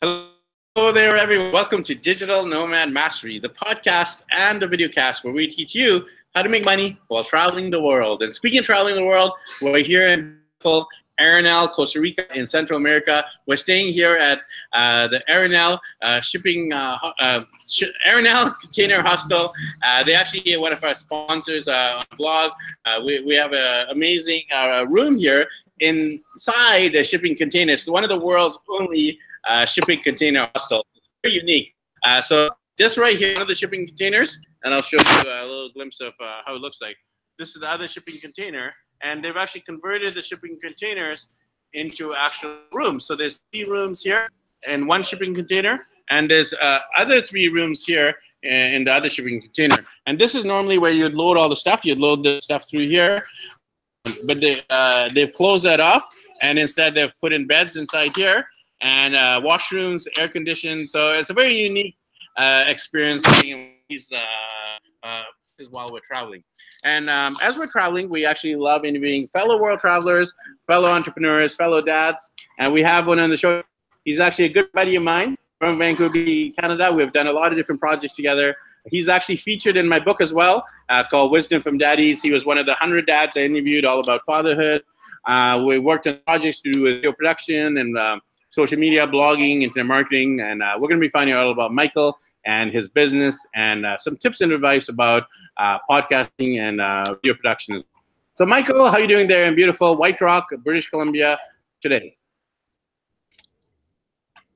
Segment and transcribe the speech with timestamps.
[0.00, 1.50] Hello there, everyone.
[1.50, 6.06] Welcome to Digital Nomad Mastery, the podcast and the video cast where we teach you
[6.36, 8.22] how to make money while traveling the world.
[8.22, 10.38] And speaking of traveling the world, we're here in
[11.20, 13.24] Arenal, Costa Rica, in Central America.
[13.48, 14.42] We're staying here at
[14.72, 17.40] uh, the Arenal uh, shipping uh, uh
[18.06, 19.52] Arenal Container Hostel.
[19.82, 22.52] Uh, they actually are one of our sponsors uh, on blog.
[23.04, 24.42] we, we have an amazing
[24.86, 25.48] room here
[25.80, 27.72] inside a shipping container.
[27.72, 29.18] It's one of the world's only
[29.66, 30.86] shipping container hostel.
[31.22, 31.74] Very unique.
[32.20, 35.70] so this right here, one of the shipping containers, and I'll show you a little
[35.74, 36.96] glimpse of how it looks like.
[37.38, 41.28] This is the other shipping container and they've actually converted the shipping containers
[41.72, 43.06] into actual rooms.
[43.06, 44.28] So there's three rooms here
[44.66, 49.40] and one shipping container, and there's uh, other three rooms here in the other shipping
[49.40, 49.84] container.
[50.06, 51.84] And this is normally where you'd load all the stuff.
[51.84, 53.24] You'd load the stuff through here,
[54.24, 56.04] but they uh, they've closed that off,
[56.40, 58.46] and instead they've put in beds inside here
[58.80, 60.88] and uh, washrooms, air conditioned.
[60.88, 61.96] So it's a very unique
[62.36, 63.26] uh, experience
[63.88, 65.24] these uh, uh,
[65.70, 66.42] while we're traveling.
[66.84, 70.32] And um, as we're traveling, we actually love interviewing fellow world travelers,
[70.66, 72.32] fellow entrepreneurs, fellow dads.
[72.58, 73.62] And we have one on the show.
[74.04, 76.14] He's actually a good buddy of mine from Vancouver,
[76.60, 76.92] Canada.
[76.92, 78.54] We've done a lot of different projects together.
[78.86, 82.22] He's actually featured in my book as well, uh, called Wisdom from Daddies.
[82.22, 84.82] He was one of the 100 dads I interviewed all about fatherhood.
[85.26, 88.20] Uh, we worked on projects to do with video production and um,
[88.50, 90.40] social media, blogging, internet marketing.
[90.40, 93.98] And uh, we're going to be finding out about Michael and his business and uh,
[93.98, 95.24] some tips and advice about
[95.58, 97.82] uh, podcasting and uh, video production.
[98.34, 101.38] So, Michael, how are you doing there in beautiful White Rock, British Columbia
[101.82, 102.16] today?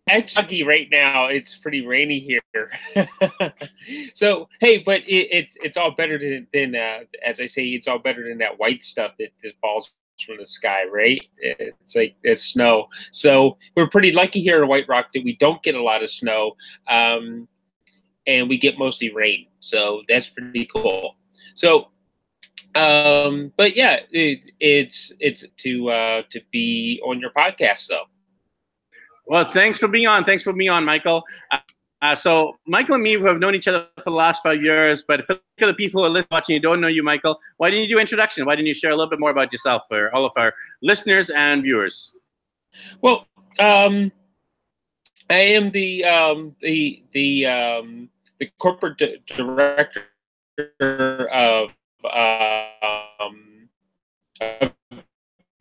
[0.08, 2.68] Actually, right now it's pretty rainy here.
[4.14, 7.86] so, hey, but it, it's it's all better than, than uh, as I say, it's
[7.86, 9.92] all better than that white stuff that, that falls
[10.24, 11.20] from the sky, right?
[11.38, 12.88] It's like it's snow.
[13.10, 16.10] So we're pretty lucky here in White Rock that we don't get a lot of
[16.10, 16.56] snow.
[16.88, 17.48] Um,
[18.26, 19.46] and we get mostly rain.
[19.60, 21.16] So that's pretty cool.
[21.54, 21.88] So,
[22.74, 28.04] um, but yeah, it, it's it's to uh, to be on your podcast though.
[29.26, 30.24] Well, thanks for being on.
[30.24, 31.22] Thanks for being on, Michael.
[32.02, 35.24] Uh, so Michael and me have known each other for the last five years, but
[35.24, 37.94] for the people who are listening watching and don't know you, Michael, why didn't you
[37.94, 38.44] do introduction?
[38.44, 40.52] Why didn't you share a little bit more about yourself for all of our
[40.82, 42.16] listeners and viewers?
[43.02, 43.28] Well,
[43.60, 44.10] um,
[45.30, 48.08] I am the um, the the um,
[48.40, 50.08] the corporate di- director
[51.30, 51.70] of,
[52.12, 53.68] um,
[54.40, 54.72] of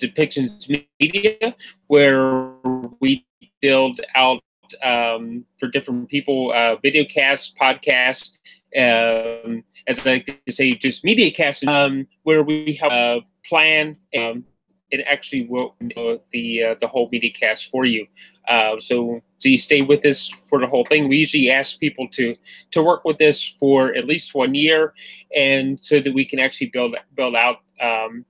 [0.01, 0.68] Depictions
[1.00, 2.53] Media, where
[3.00, 3.28] we
[3.62, 4.41] build out
[4.84, 8.38] um, for different people uh, video casts, podcasts,
[8.76, 13.98] um, as I like to say, just media casts, um, where we help uh, plan
[14.18, 14.46] um,
[14.92, 18.08] and actually will uh, the uh, the whole media cast for you.
[18.48, 21.10] Uh, so so you stay with us for the whole thing.
[21.10, 22.36] We usually ask people to
[22.72, 24.94] to work with us for at least one year,
[25.36, 28.26] and so that we can actually build build out um,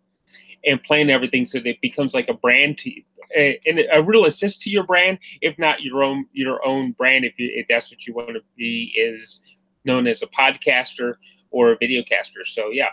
[0.66, 3.04] and plan everything so that it becomes like a brand to you.
[3.36, 7.40] And a real assist to your brand, if not your own your own brand, if,
[7.40, 9.42] you, if that's what you want to be, is
[9.86, 11.16] known as a podcaster
[11.50, 12.46] or a videocaster.
[12.46, 12.90] So yeah,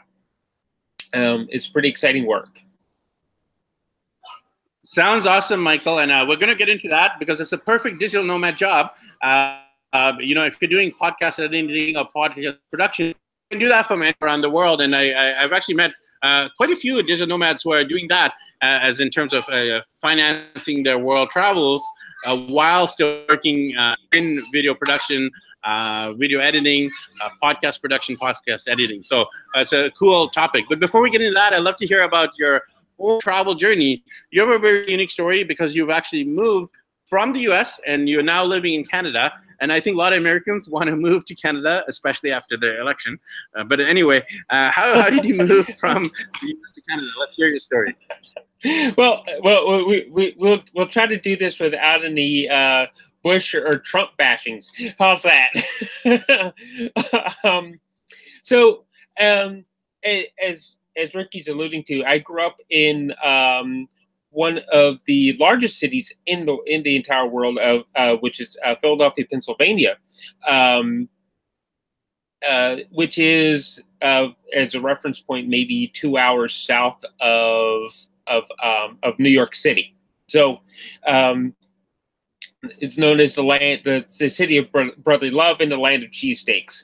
[1.14, 2.60] um, it's pretty exciting work.
[4.84, 5.98] Sounds awesome, Michael.
[5.98, 8.92] And uh, we're going to get into that because it's a perfect digital nomad job.
[9.22, 9.60] Uh,
[9.92, 13.14] uh, you know, if you're doing podcast editing or podcast production, you
[13.50, 14.80] can do that from around the world.
[14.80, 18.08] And I, I, have actually met Uh, quite a few digital nomads who are doing
[18.08, 21.86] that uh, as in terms of uh, financing their world travels
[22.26, 25.30] uh, while still working uh, in video production,
[26.16, 26.90] video editing,
[27.42, 29.02] podcast production, podcast editing.
[29.04, 30.64] So it's a cool topic.
[30.68, 32.62] But before we get into that, I'd love to hear about your
[32.98, 34.02] whole travel journey.
[34.30, 36.72] You have a very unique story because you've actually moved
[37.06, 39.32] from the US and you're now living in Canada.
[39.60, 42.80] And I think a lot of Americans want to move to Canada, especially after the
[42.80, 43.18] election.
[43.56, 46.10] Uh, but anyway, uh, how, how did you move from
[46.40, 47.08] the US to Canada?
[47.18, 47.96] Let's hear your story.
[48.96, 52.86] Well, well, we, we, we'll, we'll try to do this without any uh,
[53.22, 54.68] Bush or Trump bashings.
[54.98, 56.54] How's that?
[57.44, 57.78] um,
[58.42, 58.84] so,
[59.20, 59.64] um,
[60.04, 63.88] as as Ricky's alluding to, I grew up in um,
[64.38, 68.56] one of the largest cities in the in the entire world, of, uh, which is
[68.64, 69.96] uh, Philadelphia, Pennsylvania,
[70.46, 71.08] um,
[72.48, 77.90] uh, which is, uh, as a reference point, maybe two hours south of
[78.28, 79.96] of um, of New York City.
[80.28, 80.60] So,
[81.04, 81.52] um,
[82.62, 86.10] it's known as the land, the, the city of brotherly love and the land of
[86.10, 86.82] cheesesteaks.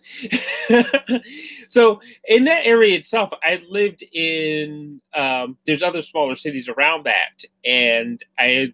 [1.69, 5.01] so in that area itself, I lived in.
[5.15, 8.73] Um, there's other smaller cities around that, and I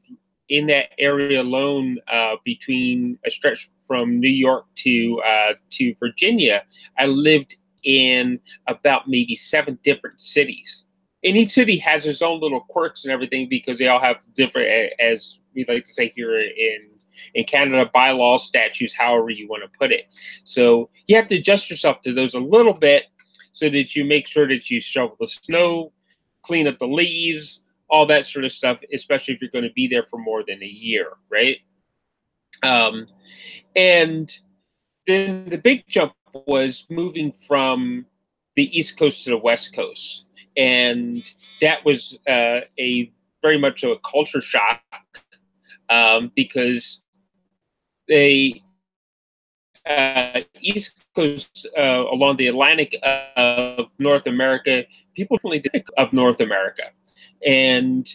[0.50, 6.64] in that area alone, uh, between a stretch from New York to uh, to Virginia,
[6.99, 10.85] I lived in about maybe seven different cities.
[11.23, 14.93] And each city has its own little quirks and everything because they all have different,
[14.99, 16.89] as we like to say here in
[17.34, 20.06] in Canada, bylaws, statutes, however you want to put it.
[20.44, 23.05] So you have to adjust yourself to those a little bit
[23.52, 25.93] so that you make sure that you shovel the snow,
[26.43, 29.88] clean up the leaves, all that sort of stuff, especially if you're going to be
[29.88, 31.58] there for more than a year, right?
[32.62, 33.06] Um,
[33.75, 34.31] and
[35.06, 36.12] then the big jump
[36.46, 38.06] was moving from
[38.56, 40.26] the East Coast to the West Coast.
[40.56, 41.23] And
[41.61, 43.11] that was uh, a
[43.43, 44.82] very much a culture shock
[45.88, 47.02] um, because
[48.11, 48.62] they
[49.87, 52.95] uh, East Coast uh, along the Atlantic
[53.37, 54.85] of North America,
[55.15, 56.83] people really think of North America,
[57.47, 58.07] and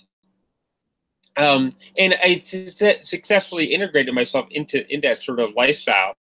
[1.38, 6.16] um, and I successfully integrated myself into in that sort of lifestyle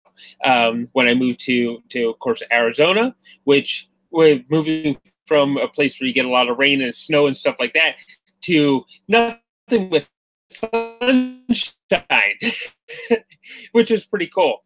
[0.44, 3.14] um, when I moved to to of course Arizona,
[3.44, 7.28] which was moving from a place where you get a lot of rain and snow
[7.28, 7.96] and stuff like that
[8.42, 10.10] to nothing with
[10.50, 12.38] sunshine,
[13.72, 14.62] which was pretty cool.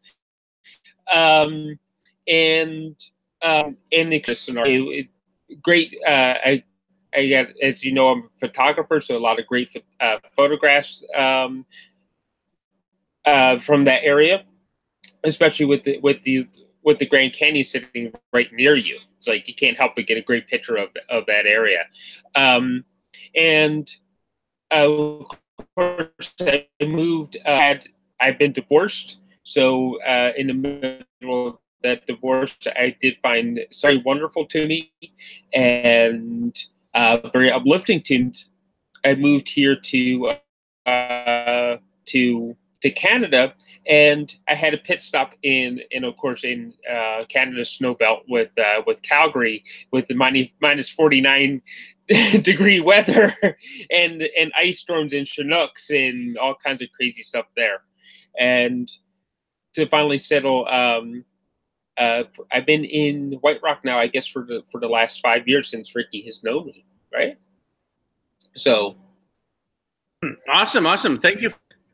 [1.13, 1.79] Um,
[2.27, 2.97] and
[3.43, 5.09] um, and it,
[5.63, 5.95] great.
[6.07, 6.65] Uh, I
[7.15, 9.71] I got as you know I'm a photographer, so a lot of great
[10.01, 11.65] uh, photographs um,
[13.25, 14.45] uh, from that area,
[15.25, 16.49] especially with the with the
[16.83, 18.99] with the Grand Canyon sitting right near you.
[19.17, 21.85] It's like you can't help but get a great picture of of that area.
[22.35, 22.85] Um,
[23.35, 23.91] and
[24.71, 25.25] uh,
[25.77, 27.37] course, I moved.
[27.45, 27.87] Uh, had
[28.21, 33.99] I've been divorced, so uh, in the middle of that divorce, I did find very
[33.99, 34.93] wonderful to me
[35.53, 36.57] and
[36.95, 38.33] uh, very uplifting to.
[39.05, 40.35] I moved here to
[40.87, 43.55] uh, to to Canada,
[43.87, 48.51] and I had a pit stop in, in of course, in uh, Canada's snowbelt with
[48.59, 51.63] uh, with Calgary with the minus, minus forty nine
[52.43, 53.33] degree weather
[53.91, 57.83] and and ice storms and Chinooks and all kinds of crazy stuff there,
[58.39, 58.91] and
[59.75, 60.67] to finally settle.
[60.69, 61.25] Um,
[61.97, 65.49] uh, I've been in White Rock now, I guess, for the for the last five
[65.49, 67.39] years since Ricky has known me, right?
[68.57, 68.97] So,
[70.49, 71.21] awesome, awesome.
[71.21, 71.53] Thank you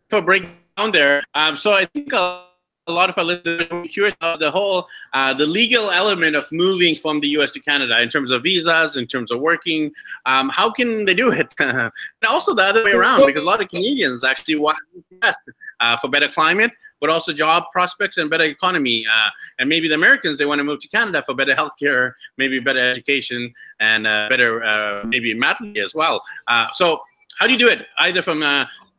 [0.08, 1.22] for breaking down there.
[1.34, 2.44] Um, so I think a,
[2.86, 6.50] a lot of our listeners are curious about the whole uh, the legal element of
[6.50, 7.50] moving from the U.S.
[7.52, 9.92] to Canada in terms of visas, in terms of working.
[10.26, 11.54] Um, how can they do it?
[11.58, 11.92] and
[12.28, 15.50] also the other way around, because a lot of Canadians actually want to invest
[15.80, 19.04] uh, for better climate, but also job prospects and better economy.
[19.12, 19.28] Uh,
[19.58, 22.80] and maybe the Americans they want to move to Canada for better healthcare, maybe better
[22.80, 26.22] education, and uh, better uh, maybe mat as well.
[26.48, 27.00] Uh, so
[27.38, 27.86] how do you do it?
[27.98, 28.42] Either from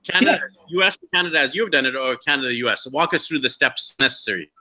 [0.07, 0.86] Canada, yeah.
[0.86, 2.88] US Canada as you've done it, or Canada, US.
[2.92, 4.51] Walk us through the steps necessary.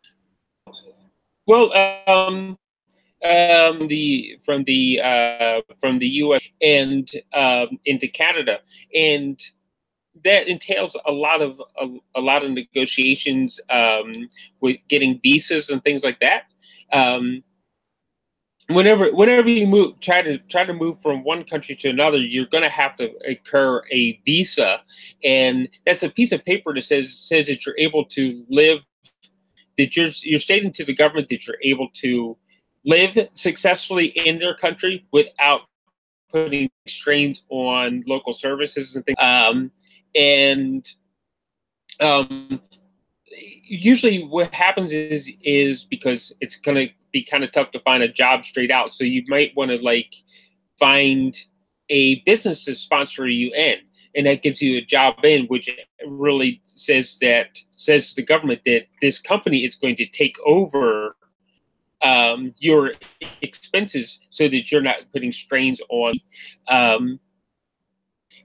[1.47, 1.73] Well,
[2.07, 2.59] um,
[3.25, 6.43] um, the from the uh, from the U.S.
[6.63, 8.61] and um, into Canada,
[8.95, 9.41] and
[10.25, 14.13] that entails a lot of a, a lot of negotiations um,
[14.61, 16.45] with getting visas and things like that.
[16.93, 17.43] Um,
[18.75, 22.47] whenever whenever you move try to try to move from one country to another you're
[22.47, 24.81] going to have to incur a visa.
[25.25, 28.81] And that's a piece of paper that says says that you're able to live
[29.79, 32.37] that you're you're stating to the government that you're able to
[32.85, 35.63] live successfully in their country without
[36.31, 39.17] putting strains on local services and things.
[39.19, 39.71] Um,
[40.15, 40.91] and
[42.01, 42.61] um,
[43.41, 48.03] usually what happens is is because it's going to be kind of tough to find
[48.03, 48.93] a job straight out.
[48.93, 50.15] So you might want to like
[50.79, 51.37] find
[51.89, 53.79] a business to sponsor you in,
[54.15, 55.71] and that gives you a job in, which
[56.07, 61.17] really says that says to the government that this company is going to take over
[62.03, 62.93] um, your
[63.43, 66.15] expenses so that you're not putting strains on.
[66.69, 67.21] Um,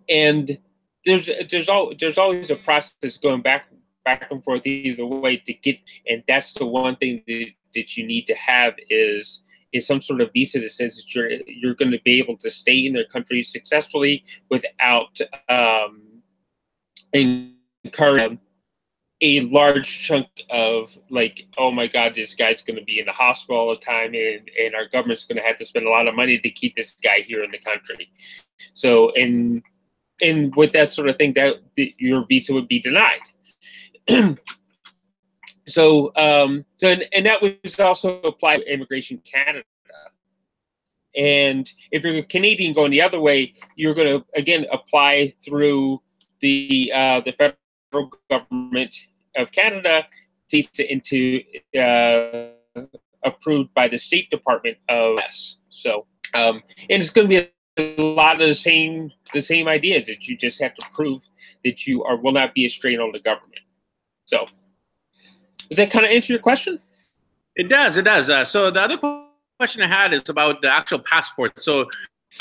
[0.10, 0.58] and
[1.06, 3.68] there's there's all there's always a process going back
[4.06, 8.06] back and forth either way to get, and that's the one thing that that you
[8.06, 9.42] need to have is
[9.74, 12.50] is some sort of visa that says that you're you're going to be able to
[12.50, 15.20] stay in their country successfully without
[15.50, 16.22] um,
[17.14, 18.40] incurring
[19.22, 23.12] a large chunk of like, oh my God, this guy's going to be in the
[23.12, 26.08] hospital all the time, and and our government's going to have to spend a lot
[26.08, 28.10] of money to keep this guy here in the country.
[28.74, 29.62] So, and
[30.22, 33.20] and with that sort of thing, that your visa would be denied.
[35.68, 39.64] so um, so and, and that was also applied to immigration Canada.
[41.18, 46.02] And if you're a Canadian going the other way, you're going to again apply through
[46.42, 48.96] the uh, the federal government
[49.36, 50.06] of Canada
[50.78, 51.42] into
[51.78, 52.50] uh,
[53.24, 55.58] approved by the State Department of S.
[55.70, 60.06] So, um, and it's going to be a lot of the same the same ideas
[60.06, 61.22] that you just have to prove
[61.64, 63.60] that you are will not be a strain on the government.
[64.26, 64.48] So,
[65.70, 66.80] does that kind of answer your question?
[67.56, 67.98] It does.
[67.98, 68.30] It does.
[68.30, 68.98] Uh, so the other
[69.60, 71.62] question I had is about the actual passport.
[71.62, 71.90] So.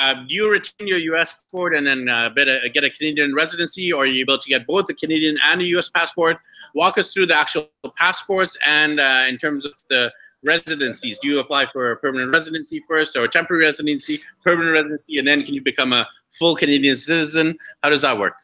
[0.00, 1.34] Uh, do you retain your U.S.
[1.34, 4.66] passport and then uh, a, get a Canadian residency, or are you able to get
[4.66, 5.88] both the Canadian and the U.S.
[5.88, 6.38] passport?
[6.74, 10.12] Walk us through the actual passports and uh, in terms of the
[10.44, 11.18] residencies?
[11.18, 15.26] Do you apply for a permanent residency first or a temporary residency, permanent residency, and
[15.26, 16.06] then can you become a
[16.38, 17.56] full Canadian citizen?
[17.82, 18.34] How does that work?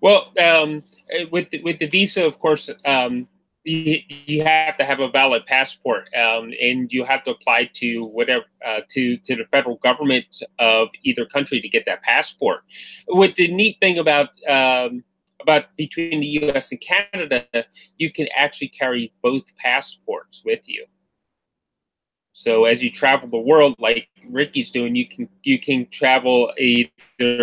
[0.00, 0.82] Well, um,
[1.30, 3.28] with the, with the visa, of course, um,
[3.64, 8.04] you, you have to have a valid passport, um, and you have to apply to
[8.06, 12.64] whatever uh, to to the federal government of either country to get that passport.
[13.06, 15.04] What the neat thing about um,
[15.40, 16.72] about between the U.S.
[16.72, 17.46] and Canada,
[17.98, 20.86] you can actually carry both passports with you.
[22.32, 26.90] So as you travel the world, like Ricky's doing, you can you can travel either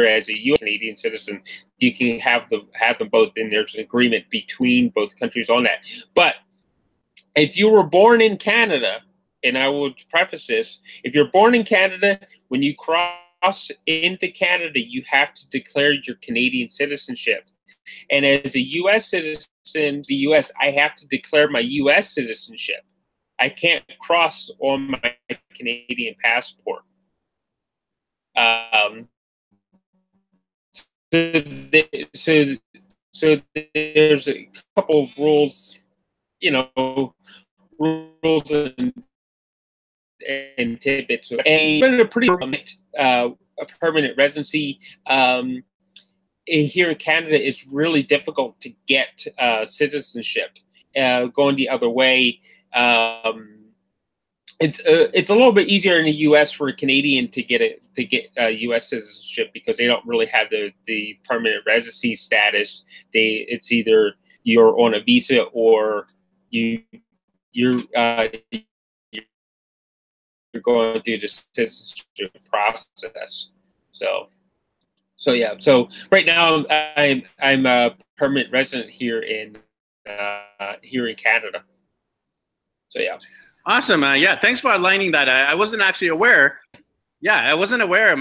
[0.07, 0.59] as a U.S.
[0.59, 1.41] Canadian citizen.
[1.77, 5.63] You can have the have them both, and there's an agreement between both countries on
[5.63, 5.85] that.
[6.15, 6.35] But
[7.35, 9.01] if you were born in Canada,
[9.43, 14.79] and I would preface this: if you're born in Canada, when you cross into Canada,
[14.79, 17.45] you have to declare your Canadian citizenship.
[18.09, 19.09] And as a U.S.
[19.09, 20.51] citizen, the U.S.
[20.59, 22.11] I have to declare my U.S.
[22.11, 22.81] citizenship.
[23.39, 25.15] I can't cross on my
[25.53, 26.83] Canadian passport.
[28.35, 29.07] Um,
[31.11, 31.43] so,
[32.15, 32.55] so,
[33.13, 33.41] so
[33.73, 35.77] there's a couple of rules,
[36.39, 37.13] you know,
[37.79, 38.93] rules and,
[40.57, 41.31] and tidbits.
[41.31, 42.29] And a pretty
[42.97, 43.29] uh,
[43.59, 45.63] a permanent residency um,
[46.45, 50.57] here in Canada is really difficult to get uh, citizenship.
[50.95, 52.39] Uh, going the other way,
[52.73, 53.59] um,
[54.59, 56.51] it's uh, it's a little bit easier in the U.S.
[56.51, 58.89] for a Canadian to get it to get uh, U.S.
[58.89, 62.83] citizenship because they don't really have the the permanent residency status.
[63.13, 66.07] They it's either you're on a visa or
[66.49, 66.83] you
[67.53, 68.27] you're uh,
[69.11, 69.23] you're
[70.61, 73.51] going through the citizenship process.
[73.91, 74.27] So
[75.15, 75.53] so yeah.
[75.59, 79.57] So right now I'm I'm a permanent resident here in
[80.09, 81.63] uh, here in Canada.
[82.89, 83.17] So yeah.
[83.65, 84.03] Awesome.
[84.03, 84.39] Uh, yeah.
[84.39, 85.29] Thanks for aligning that.
[85.29, 86.59] I, I, wasn't actually aware.
[87.21, 88.15] Yeah, I wasn't aware,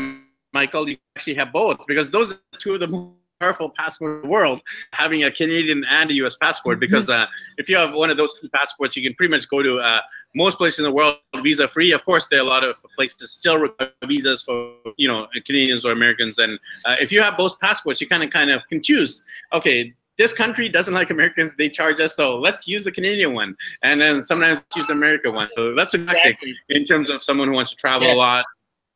[0.52, 4.22] Michael, you actually have both because those are two of the most powerful passports in
[4.22, 6.34] the world, having a Canadian and a U.S.
[6.34, 6.76] passport.
[6.76, 6.80] Mm-hmm.
[6.80, 9.62] Because uh, if you have one of those two passports, you can pretty much go
[9.62, 10.00] to uh,
[10.34, 11.92] most places in the world visa free.
[11.92, 15.84] Of course, there are a lot of places still require visas for you know Canadians
[15.84, 16.38] or Americans.
[16.38, 19.24] And uh, if you have both passports, you kind of kind of can choose.
[19.52, 23.56] Okay, this country doesn't like Americans, they charge us, so let's use the Canadian one.
[23.82, 25.48] And then sometimes use the American one.
[25.54, 26.54] So that's a exactly.
[26.68, 28.14] in terms of someone who wants to travel yeah.
[28.14, 28.44] a lot,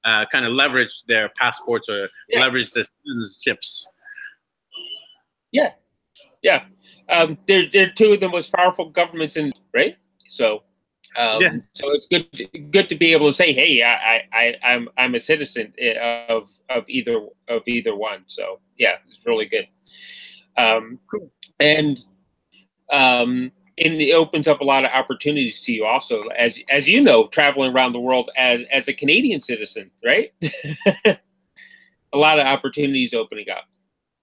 [0.05, 2.41] uh, kind of leverage their passports or yeah.
[2.41, 3.85] leverage the citizenships.
[5.53, 5.73] Yeah,
[6.43, 6.65] yeah.
[7.09, 9.97] Um, they're, they're two of the most powerful governments in, right?
[10.29, 10.63] So
[11.17, 11.57] um, yeah.
[11.75, 15.15] So it's good to, good to be able to say, "Hey, I, I, I'm I'm
[15.15, 19.67] a citizen eh, of of either of either one." So yeah, it's really good.
[20.57, 20.99] Um,
[21.61, 22.03] and
[22.91, 27.01] um, and it opens up a lot of opportunities to you also, as as you
[27.01, 30.33] know, traveling around the world as as a Canadian citizen, right?
[31.05, 33.65] a lot of opportunities opening up.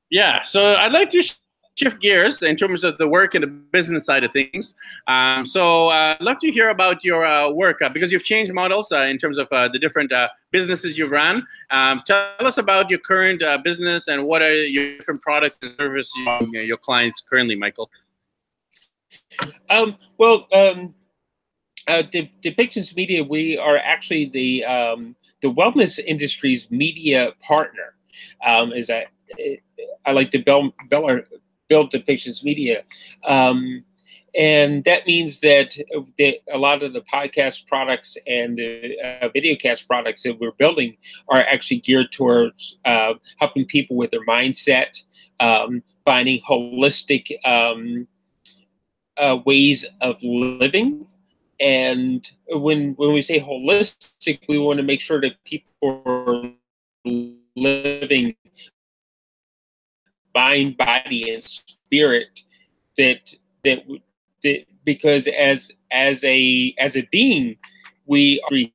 [0.10, 1.34] Yeah, so I'd like to
[1.80, 4.76] shift gears in terms of the work and the business side of things.
[5.08, 8.54] Um, so uh, I'd love to hear about your uh, work uh, because you've changed
[8.54, 11.46] models uh, in terms of uh, the different uh, businesses you've run.
[11.72, 16.12] Um, tell us about your current business and what are your different products and services
[16.52, 17.90] your clients currently, Michael.
[19.70, 20.94] Um, well, um,
[21.88, 27.96] De- Depictions Media, we are actually the um, the wellness industry's media partner.
[28.46, 29.08] Um, is that
[30.06, 31.22] I like to bell, bill
[31.70, 32.84] our, build depictions media.
[33.26, 33.84] Um,
[34.38, 35.76] and that means that
[36.18, 40.98] the, a lot of the podcast products and the uh, videocast products that we're building
[41.30, 45.04] are actually geared towards uh, helping people with their mindset,
[45.40, 48.08] um, finding holistic um,
[49.18, 51.08] uh, ways of living.
[51.60, 56.54] And when when we say holistic, we want to make sure that people are
[57.56, 58.36] living
[60.34, 62.42] mind, body, and spirit
[62.98, 63.34] that
[63.64, 63.84] that
[64.44, 67.58] that because as as a as a being,
[68.06, 68.74] we are three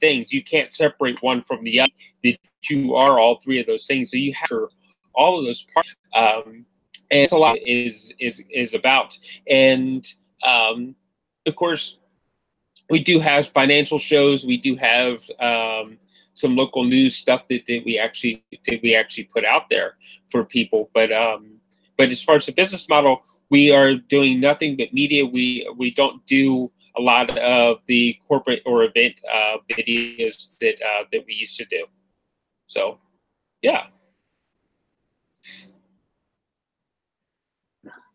[0.00, 0.32] things.
[0.32, 1.92] You can't separate one from the other.
[2.24, 4.10] That you are all three of those things.
[4.10, 4.68] So you have
[5.14, 5.94] all of those parts.
[6.14, 6.64] Um,
[7.10, 9.16] and it's a lot is is is about.
[9.48, 10.06] And
[10.42, 10.94] um,
[11.46, 11.98] of course,
[12.88, 14.44] we do have financial shows.
[14.44, 15.98] We do have um,
[16.34, 19.96] some local news stuff that, that we actually that we actually put out there
[20.30, 20.90] for people.
[20.94, 21.60] But um,
[21.96, 25.26] but as far as the business model, we are doing nothing but media.
[25.26, 31.04] We we don't do a lot of the corporate or event uh, videos that uh,
[31.12, 31.84] that we used to do.
[32.66, 32.98] So,
[33.62, 33.86] yeah.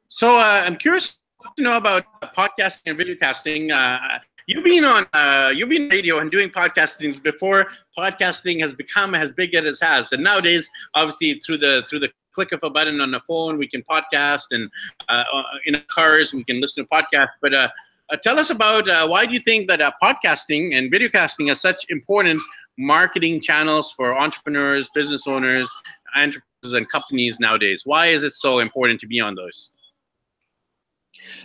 [0.07, 1.17] So uh, I'm curious
[1.57, 2.05] to know about
[2.35, 3.71] podcasting and video casting.
[3.71, 9.15] Uh, you've been on uh, you've been radio and doing podcasting before podcasting has become
[9.15, 12.69] as big as it has, and nowadays, obviously through the through the click of a
[12.69, 14.69] button on the phone, we can podcast, and
[15.09, 17.29] uh, uh in cars we can listen to podcasts.
[17.41, 17.69] But uh,
[18.11, 21.55] uh, tell us about uh, why do you think that podcasting and video casting are
[21.55, 22.41] such important
[22.77, 25.71] marketing channels for entrepreneurs, business owners,
[26.15, 27.81] enterprises, and companies nowadays?
[27.85, 29.71] Why is it so important to be on those?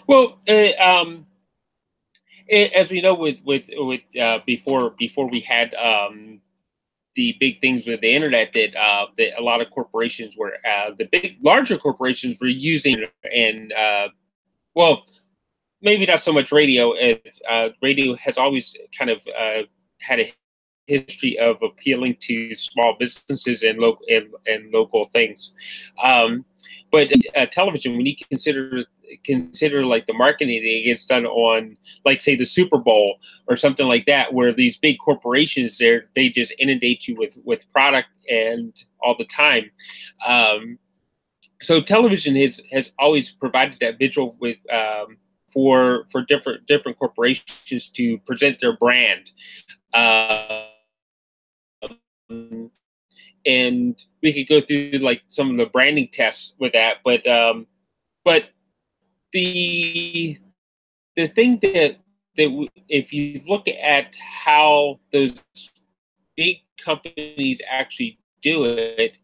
[0.07, 1.27] Well, uh, um,
[2.51, 6.41] it, as we know, with with with uh, before before we had um,
[7.15, 10.91] the big things with the internet that uh, that a lot of corporations were uh,
[10.99, 14.09] the big larger corporations were using and uh,
[14.75, 15.05] well
[15.83, 16.93] maybe not so much radio.
[17.49, 19.63] Uh, radio has always kind of uh,
[20.01, 20.33] had a
[20.87, 25.55] history of appealing to small businesses and local and, and local things.
[26.03, 26.45] Um,
[26.91, 28.85] but uh, television, when you consider
[29.25, 33.87] consider like the marketing that gets done on, like say the Super Bowl or something
[33.87, 38.85] like that, where these big corporations there they just inundate you with with product and
[39.03, 39.71] all the time.
[40.27, 40.79] Um,
[41.61, 45.19] so television has has always provided that visual with um,
[45.53, 49.33] for for different different corporations to present their brand.
[49.93, 50.67] Uh,
[53.47, 57.67] and we could go through like some of the branding tests with that, but um,
[58.25, 58.45] but
[59.33, 60.39] the
[61.17, 61.97] the thing that
[62.37, 65.35] that if you look at how those
[66.37, 69.19] big companies actually do it,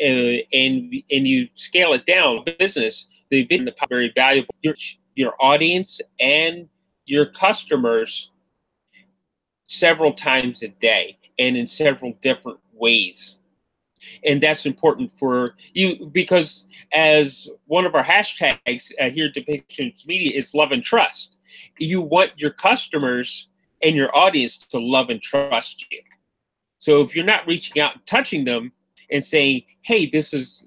[0.00, 4.74] uh, and and you scale it down, business, they've been the very valuable your
[5.14, 6.68] your audience and
[7.06, 8.30] your customers
[9.66, 13.36] several times a day and in several different ways.
[14.24, 20.06] And that's important for you because, as one of our hashtags uh, here at Depictions
[20.06, 21.36] Media is love and trust.
[21.78, 23.48] You want your customers
[23.82, 26.00] and your audience to love and trust you.
[26.78, 28.72] So if you're not reaching out and touching them
[29.10, 30.66] and saying, "Hey, this is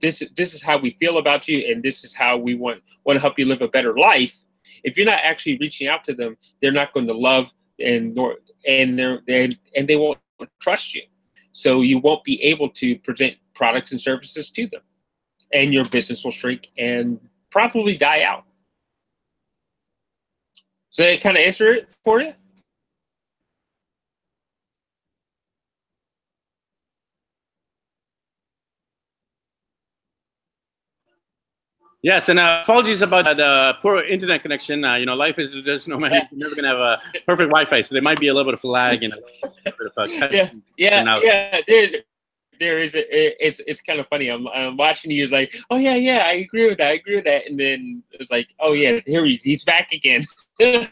[0.00, 3.16] this this is how we feel about you and this is how we want want
[3.16, 4.36] to help you live a better life
[4.84, 8.36] if you're not actually reaching out to them they're not going to love and nor
[8.66, 10.18] and they're and, and they won't
[10.60, 11.02] trust you
[11.52, 14.82] so you won't be able to present products and services to them.
[15.52, 17.18] And your business will shrink and
[17.50, 18.44] probably die out.
[20.90, 22.32] So that kind of answer it for you
[32.02, 34.84] Yes, and uh, apologies about uh, the poor internet connection.
[34.84, 36.26] Uh, you know, life is just no matter.
[36.30, 38.64] You're never gonna have a perfect Wi-Fi, so there might be a little bit of
[38.64, 39.18] lag and a
[39.64, 41.60] bit of yeah, yeah, yeah.
[41.68, 41.88] There,
[42.58, 42.94] there is.
[42.94, 44.28] A, it's it's kind of funny.
[44.28, 45.24] I'm, I'm watching you.
[45.24, 46.88] It's like, oh yeah, yeah, I agree with that.
[46.88, 47.46] I agree with that.
[47.46, 50.24] And then it's like, oh yeah, here he's he's back again.
[50.58, 50.88] so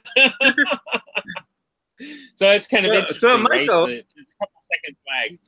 [2.50, 3.14] it's kind of interesting.
[3.14, 4.04] So Michael, right?
[4.04, 5.38] a couple second lag.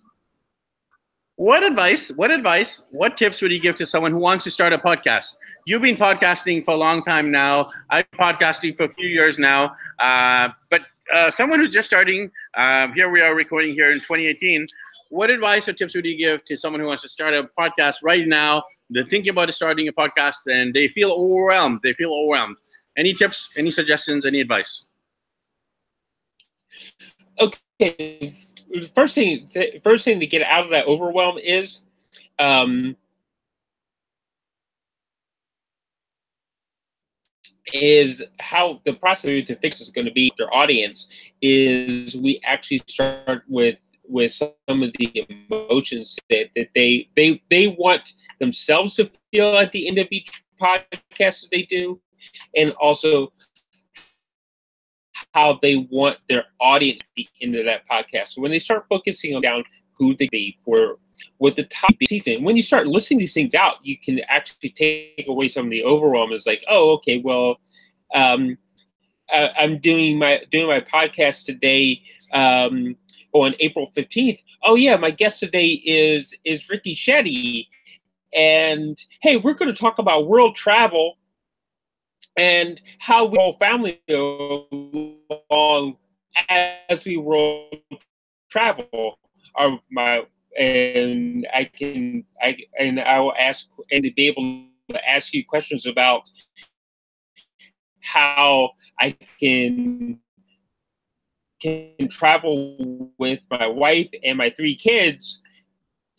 [1.41, 4.75] What advice, what advice, what tips would you give to someone who wants to start
[4.75, 5.37] a podcast?
[5.65, 7.71] You've been podcasting for a long time now.
[7.89, 9.75] I've been podcasting for a few years now.
[9.99, 14.67] Uh, but uh, someone who's just starting, um, here we are recording here in 2018.
[15.09, 18.03] What advice or tips would you give to someone who wants to start a podcast
[18.03, 18.63] right now?
[18.91, 21.81] They're thinking about starting a podcast and they feel overwhelmed.
[21.83, 22.57] They feel overwhelmed.
[22.99, 24.89] Any tips, any suggestions, any advice?
[27.41, 28.35] Okay
[28.95, 29.49] first thing
[29.83, 31.83] first thing to get out of that overwhelm is
[32.39, 32.97] um,
[37.73, 41.09] is how the process to fix is going to be their audience
[41.41, 43.79] is we actually start with
[44.09, 49.73] with some of the emotions that, that they they they want themselves to feel at
[49.73, 52.01] the end of each podcast as they do.
[52.55, 53.33] And also
[55.35, 58.29] how they want their audience to be into that podcast.
[58.29, 60.97] So when they start focusing on down who they be for
[61.39, 65.27] what the top season, when you start listing these things out, you can actually take
[65.29, 66.33] away some of the overwhelm.
[66.33, 67.61] It's like, oh, okay, well,
[68.15, 68.57] um,
[69.33, 72.97] I, am doing my doing my podcast today um,
[73.33, 74.43] on April 15th.
[74.65, 77.69] Oh yeah, my guest today is is Ricky Shetty,
[78.35, 81.17] and hey, we're going to talk about world travel
[82.41, 85.97] and how we whole family along
[86.49, 87.75] as we world
[88.51, 89.19] travel.
[89.57, 90.25] Are my
[90.59, 95.45] and I can I and I will ask and to be able to ask you
[95.45, 96.23] questions about
[98.01, 100.19] how I can
[101.61, 105.43] can travel with my wife and my three kids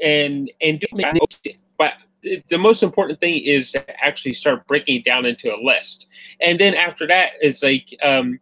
[0.04, 0.84] and and
[1.78, 6.08] but the most important thing is to actually start breaking it down into a list
[6.40, 8.40] and then after that is like um,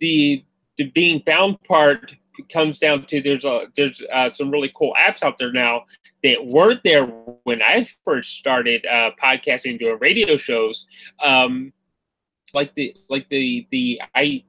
[0.00, 0.44] the
[0.76, 2.14] the being found part
[2.48, 5.84] comes down to there's a there's uh, some really cool apps out there now
[6.24, 7.04] that weren't there
[7.44, 10.86] when I first started uh, podcasting doing radio shows.
[11.22, 11.72] Um,
[12.54, 14.42] like the like the the I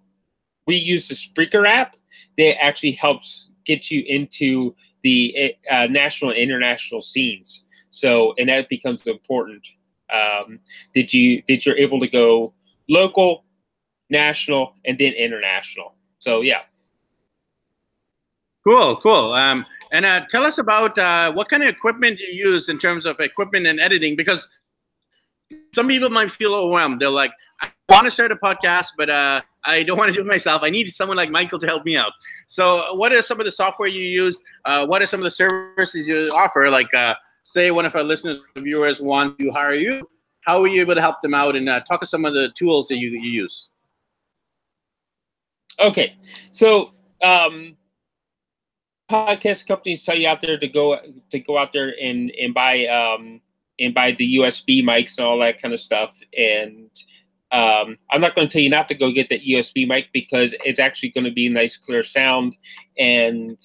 [0.68, 1.96] we use the Spreaker app
[2.38, 7.65] that actually helps get you into the uh, national and international scenes.
[7.96, 9.66] So and that becomes important.
[10.14, 10.60] Um,
[10.94, 12.54] did you did you're able to go
[12.90, 13.46] local,
[14.10, 15.96] national, and then international?
[16.20, 16.62] So yeah.
[18.68, 19.32] Cool, cool.
[19.34, 23.06] Um, and uh, tell us about uh, what kind of equipment you use in terms
[23.06, 24.50] of equipment and editing, because
[25.74, 27.00] some people might feel overwhelmed.
[27.00, 27.32] They're like,
[27.62, 30.64] I want to start a podcast, but uh, I don't want to do it myself.
[30.64, 32.12] I need someone like Michael to help me out.
[32.48, 34.42] So, what are some of the software you use?
[34.66, 36.70] Uh, what are some of the services you offer?
[36.70, 37.14] Like, uh,
[37.46, 40.08] say, one of our listeners, viewers want to hire you.
[40.42, 41.56] How are you able to help them out?
[41.56, 43.70] And uh, talk of some of the tools that you, you use.
[45.80, 46.16] Okay,
[46.52, 47.76] so um,
[49.10, 50.98] podcast companies tell you out there to go
[51.30, 53.42] to go out there and and buy um
[53.80, 56.16] and buy the USB mics and all that kind of stuff.
[56.38, 56.90] And
[57.52, 60.56] um, I'm not going to tell you not to go get that USB mic because
[60.64, 62.58] it's actually going to be nice, clear sound.
[62.98, 63.60] And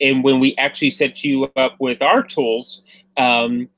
[0.00, 2.82] and when we actually set you up with our tools,
[3.16, 3.68] um,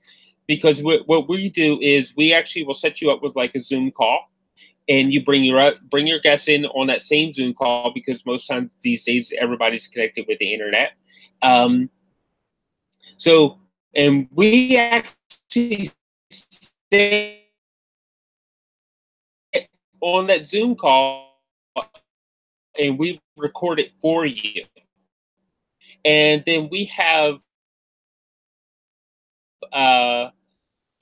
[0.46, 3.90] because what we do is we actually will set you up with like a Zoom
[3.90, 4.30] call
[4.88, 8.46] and you bring your bring your guests in on that same Zoom call because most
[8.46, 10.92] times these days everybody's connected with the internet.
[11.42, 11.90] Um,
[13.16, 13.58] so,
[13.94, 15.90] and we actually
[16.30, 17.42] stay
[20.00, 21.40] on that Zoom call,
[22.78, 24.64] and we record it for you,
[26.04, 27.40] and then we have.
[29.72, 30.30] Uh,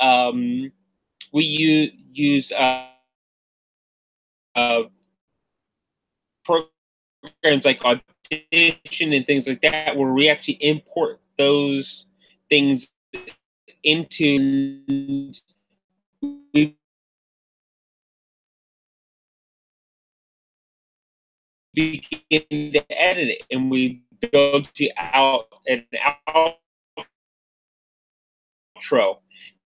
[0.00, 0.72] um,
[1.32, 2.86] we use use uh,
[4.54, 4.82] uh,
[6.44, 12.06] programs like Audition and things like that, where we actually import those
[12.48, 12.90] things
[13.82, 15.32] into
[16.52, 16.76] we
[21.74, 25.84] begin to edit it and we build you out an
[28.84, 29.18] outro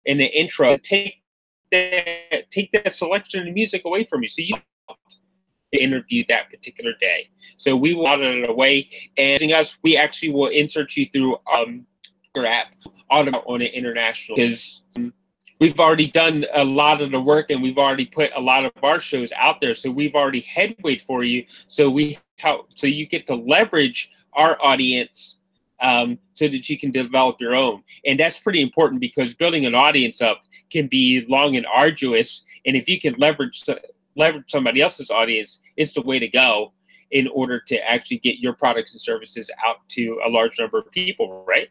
[0.07, 1.23] and the intro take
[1.71, 4.57] that take that selection of music away from you so you
[5.73, 7.29] interview that particular day.
[7.57, 11.87] So we will audit it away, and us, we actually will insert you through um,
[12.35, 12.75] your app
[13.11, 15.13] on on an international because um,
[15.61, 18.73] we've already done a lot of the work and we've already put a lot of
[18.83, 19.75] our shows out there.
[19.75, 21.45] So we've already headweight for you.
[21.69, 22.71] So we help.
[22.77, 25.39] So you get to leverage our audience.
[25.83, 27.83] Um, so that you can develop your own.
[28.07, 30.41] And that's pretty important because building an audience up
[30.71, 32.45] can be long and arduous.
[32.65, 33.65] And if you can leverage
[34.17, 36.73] leverage somebody else's audience is the way to go
[37.11, 40.91] in order to actually get your products and services out to a large number of
[40.93, 41.69] people, right?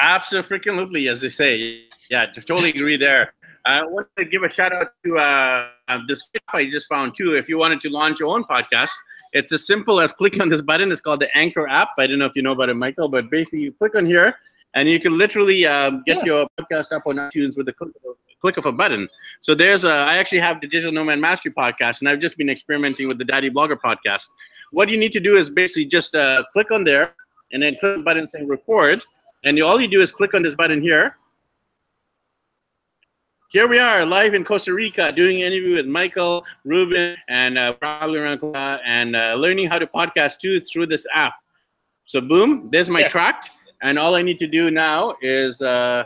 [0.00, 1.84] Absolutely, as they say.
[2.10, 3.34] Yeah, totally agree there.
[3.64, 5.68] I want to give a shout out to uh,
[6.08, 7.34] this I just found too.
[7.34, 8.90] If you wanted to launch your own podcast,
[9.34, 10.90] it's as simple as clicking on this button.
[10.90, 11.90] It's called the Anchor app.
[11.98, 14.36] I don't know if you know about it, Michael, but basically you click on here
[14.74, 16.24] and you can literally um, get yeah.
[16.24, 19.08] your podcast up on iTunes with the click of click of a button.
[19.40, 22.50] So there's a, I actually have the Digital Nomad Mastery podcast, and I've just been
[22.50, 24.28] experimenting with the Daddy Blogger podcast.
[24.70, 27.14] What you need to do is basically just uh, click on there
[27.52, 29.02] and then click the button saying record.
[29.44, 31.16] And you, all you do is click on this button here.
[33.54, 37.72] Here we are live in Costa Rica doing an interview with Michael Rubin and uh,
[37.74, 38.42] probably around
[38.84, 41.34] and uh, learning how to podcast too through this app.
[42.04, 43.08] So boom, there's my yeah.
[43.08, 43.48] track.
[43.80, 46.02] And all I need to do now is uh,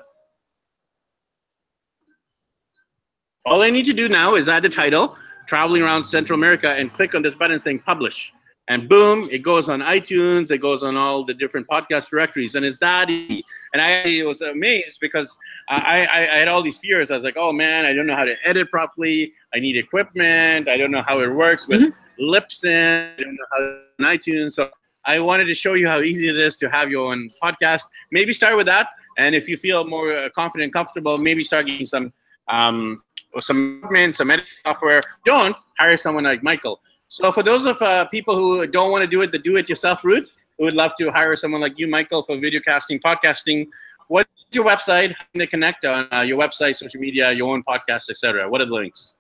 [3.46, 6.92] All I need to do now is add the title, Traveling Around Central America, and
[6.92, 8.30] click on this button saying Publish.
[8.68, 12.66] And boom, it goes on iTunes, it goes on all the different podcast directories, and
[12.66, 13.42] it's that easy.
[13.72, 15.36] And I was amazed because
[15.68, 17.10] I, I, I had all these fears.
[17.10, 19.32] I was like, oh man, I don't know how to edit properly.
[19.54, 20.68] I need equipment.
[20.68, 22.22] I don't know how it works with mm-hmm.
[22.22, 23.12] Libsyn.
[23.18, 24.52] I don't know how to on iTunes.
[24.52, 24.70] So
[25.04, 27.82] I wanted to show you how easy it is to have your own podcast.
[28.10, 31.86] Maybe start with that And if you feel more confident and comfortable, maybe start getting
[31.86, 32.12] some
[32.48, 33.02] um,
[33.40, 35.02] some equipment, some editing software.
[35.26, 36.80] Don't hire someone like Michael.
[37.08, 40.30] So for those of uh, people who don't want to do it the do-it-yourself route,
[40.58, 43.68] who would love to hire someone like you, Michael, for video casting, podcasting,
[44.08, 45.12] what's your website?
[45.12, 48.48] How can they connect on uh, your website, social media, your own podcast, etc.?
[48.48, 49.14] What are the links?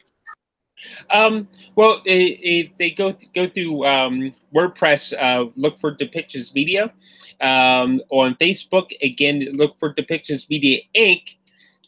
[1.10, 5.12] Um, well, they, they go th- go through um, WordPress.
[5.18, 6.92] Uh, look for Depictions Media.
[7.40, 11.36] Um, on Facebook, again, look for Depictions Media Inc.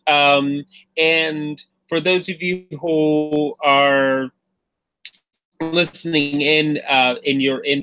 [0.07, 0.65] Um,
[0.97, 4.31] and for those of you who are
[5.61, 7.83] listening in uh, and you're in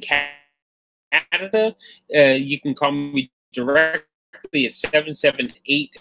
[1.11, 1.75] Canada,
[2.15, 5.95] uh, you can call me directly at 778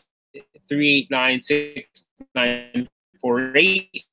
[0.68, 4.04] 389 6948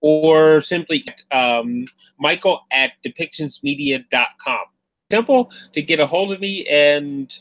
[0.00, 1.84] or simply um,
[2.18, 4.64] michael at depictionsmedia.com.
[5.10, 7.38] Simple to get a hold of me and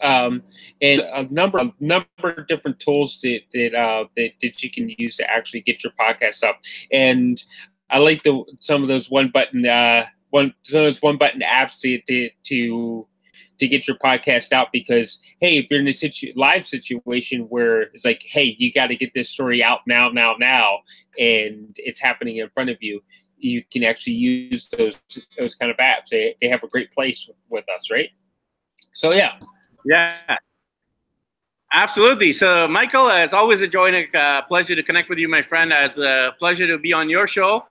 [0.00, 0.42] um,
[0.80, 5.16] and a number number of different tools that that, uh, that that you can use
[5.16, 6.60] to actually get your podcast up.
[6.90, 7.42] And
[7.90, 11.80] I like the some of those one button uh, one so those one button apps
[11.80, 12.00] to,
[12.44, 13.06] to
[13.58, 17.82] to get your podcast out because hey if you're in a situ- live situation where
[17.82, 20.78] it's like hey you got to get this story out now now now
[21.18, 23.00] and it's happening in front of you
[23.36, 24.98] you can actually use those
[25.38, 28.10] those kind of apps they, they have a great place with us right
[28.94, 29.34] so yeah
[29.84, 30.16] yeah
[31.74, 32.34] Absolutely.
[32.34, 35.40] So, Michael, as always, a joy and a uh, pleasure to connect with you, my
[35.40, 35.72] friend.
[35.74, 37.64] It's a pleasure to be on your show.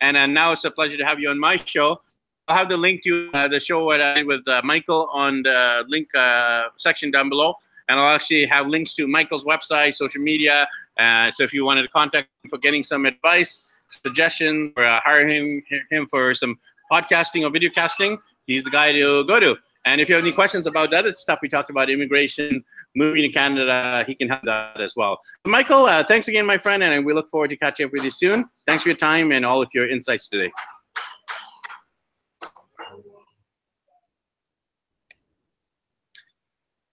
[0.00, 2.00] And uh, now it's a pleasure to have you on my show.
[2.48, 6.64] I'll have the link to uh, the show with uh, Michael on the link uh,
[6.76, 7.54] section down below.
[7.88, 10.66] And I'll actually have links to Michael's website, social media.
[10.98, 15.00] Uh, so if you wanted to contact him for getting some advice, suggestions, or uh,
[15.04, 16.58] hire him, him for some
[16.90, 19.56] podcasting or video casting, he's the guy to go to.
[19.84, 22.64] And if you have any questions about the other stuff we talked about, immigration,
[22.94, 25.20] moving to Canada, he can help that as well.
[25.44, 28.10] Michael, uh, thanks again, my friend, and we look forward to catching up with you
[28.10, 28.44] soon.
[28.66, 30.52] Thanks for your time and all of your insights today.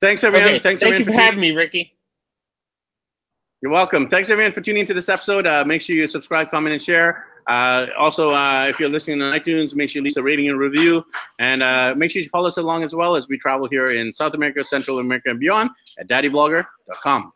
[0.02, 0.48] Thanks, everyone.
[0.48, 0.60] Okay.
[0.60, 1.94] Thanks, Thank everyone, you for having me, Ricky.
[3.62, 4.08] You're welcome.
[4.08, 5.46] Thanks, everyone, for tuning into this episode.
[5.46, 7.28] Uh, make sure you subscribe, comment, and share.
[7.50, 10.60] Uh, also, uh, if you're listening on iTunes, make sure you leave a rating and
[10.60, 11.04] review.
[11.40, 14.14] And uh, make sure you follow us along as well as we travel here in
[14.14, 17.34] South America, Central America, and beyond at daddyblogger.com.